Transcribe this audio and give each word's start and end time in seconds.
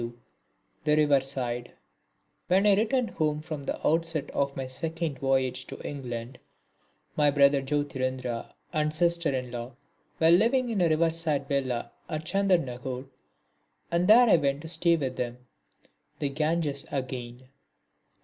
(32) 0.03 0.19
The 0.85 0.95
River 0.97 1.21
side 1.21 1.73
When 2.47 2.65
I 2.65 2.73
returned 2.73 3.11
home 3.11 3.39
from 3.39 3.63
the 3.65 3.85
outset 3.87 4.31
of 4.31 4.55
my 4.55 4.65
second 4.65 5.19
voyage 5.19 5.67
to 5.67 5.79
England, 5.87 6.39
my 7.15 7.29
brother 7.29 7.61
Jyotirindra 7.61 8.51
and 8.73 8.91
sister 8.91 9.29
in 9.31 9.51
law 9.51 9.73
were 10.19 10.31
living 10.31 10.69
in 10.69 10.81
a 10.81 10.89
river 10.89 11.11
side 11.11 11.47
villa 11.47 11.91
at 12.09 12.25
Chandernagore, 12.25 13.09
and 13.91 14.07
there 14.07 14.27
I 14.27 14.37
went 14.37 14.63
to 14.63 14.67
stay 14.67 14.95
with 14.95 15.17
them. 15.17 15.37
The 16.17 16.29
Ganges 16.29 16.87
again! 16.91 17.49